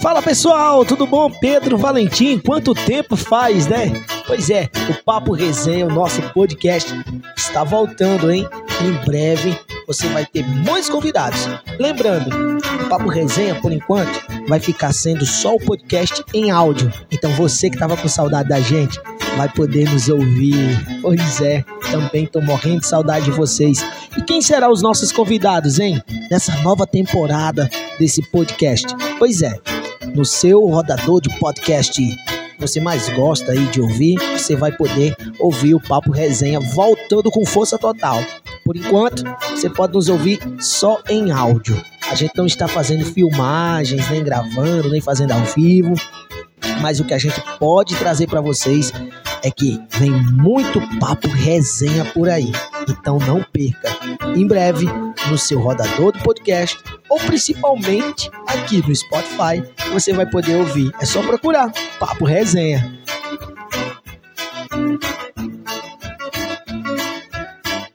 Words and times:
Fala 0.00 0.20
pessoal, 0.20 0.84
tudo 0.84 1.06
bom? 1.06 1.30
Pedro 1.30 1.78
Valentim, 1.78 2.38
quanto 2.38 2.74
tempo 2.74 3.16
faz, 3.16 3.66
né? 3.66 3.90
Pois 4.26 4.50
é, 4.50 4.68
o 4.90 5.02
Papo 5.02 5.32
Resenha, 5.32 5.86
o 5.86 5.90
nosso 5.90 6.20
podcast, 6.34 6.92
está 7.34 7.64
voltando, 7.64 8.30
hein? 8.30 8.46
Em 8.82 8.92
breve 9.06 9.58
você 9.86 10.06
vai 10.08 10.26
ter 10.26 10.46
muitos 10.46 10.90
convidados. 10.90 11.48
Lembrando, 11.78 12.58
o 12.84 12.88
Papo 12.88 13.08
Resenha, 13.08 13.54
por 13.54 13.72
enquanto, 13.72 14.20
vai 14.46 14.60
ficar 14.60 14.92
sendo 14.92 15.24
só 15.24 15.54
o 15.54 15.60
podcast 15.60 16.22
em 16.34 16.50
áudio. 16.50 16.92
Então 17.10 17.30
você 17.32 17.70
que 17.70 17.76
estava 17.76 17.96
com 17.96 18.06
saudade 18.06 18.48
da 18.48 18.60
gente, 18.60 19.00
vai 19.36 19.48
poder 19.48 19.88
nos 19.90 20.08
ouvir. 20.08 21.00
Pois 21.00 21.40
é, 21.40 21.64
também 21.94 22.24
estou 22.24 22.42
morrendo 22.42 22.80
de 22.80 22.86
saudade 22.86 23.26
de 23.26 23.30
vocês. 23.30 23.84
E 24.16 24.22
quem 24.22 24.42
serão 24.42 24.72
os 24.72 24.82
nossos 24.82 25.12
convidados, 25.12 25.78
hein? 25.78 26.02
Nessa 26.30 26.56
nova 26.62 26.86
temporada 26.86 27.70
desse 27.98 28.20
podcast? 28.30 28.86
Pois 29.18 29.42
é, 29.42 29.58
no 30.14 30.24
seu 30.24 30.64
rodador 30.66 31.20
de 31.20 31.30
podcast 31.38 32.02
você 32.58 32.80
mais 32.80 33.08
gosta 33.10 33.52
aí 33.52 33.66
de 33.66 33.80
ouvir, 33.80 34.16
você 34.32 34.56
vai 34.56 34.72
poder 34.72 35.14
ouvir 35.38 35.74
o 35.74 35.80
Papo 35.80 36.12
Resenha 36.12 36.60
voltando 36.60 37.30
com 37.30 37.44
força 37.44 37.76
total. 37.76 38.18
Por 38.64 38.76
enquanto, 38.76 39.24
você 39.50 39.68
pode 39.68 39.92
nos 39.92 40.08
ouvir 40.08 40.38
só 40.60 41.00
em 41.08 41.30
áudio. 41.30 41.80
A 42.10 42.14
gente 42.14 42.32
não 42.36 42.46
está 42.46 42.66
fazendo 42.66 43.04
filmagens, 43.04 44.08
nem 44.08 44.22
gravando, 44.22 44.88
nem 44.88 45.00
fazendo 45.00 45.32
ao 45.32 45.44
vivo, 45.44 45.94
mas 46.80 47.00
o 47.00 47.04
que 47.04 47.12
a 47.12 47.18
gente 47.18 47.40
pode 47.58 47.96
trazer 47.96 48.28
para 48.28 48.40
vocês 48.40 48.92
é 49.44 49.50
que 49.50 49.78
vem 49.98 50.10
muito 50.10 50.80
papo 50.98 51.28
resenha 51.28 52.04
por 52.06 52.28
aí. 52.28 52.50
Então 52.88 53.18
não 53.18 53.42
perca. 53.42 53.94
Em 54.34 54.46
breve, 54.46 54.86
no 55.28 55.38
seu 55.38 55.60
rodador 55.60 56.12
do 56.12 56.18
podcast, 56.20 56.78
ou 57.08 57.18
principalmente 57.18 58.30
aqui 58.46 58.82
no 58.86 58.94
Spotify, 58.94 59.62
você 59.92 60.12
vai 60.12 60.26
poder 60.26 60.56
ouvir. 60.56 60.90
É 61.00 61.04
só 61.04 61.22
procurar 61.22 61.70
Papo 61.98 62.24
Resenha. 62.24 63.03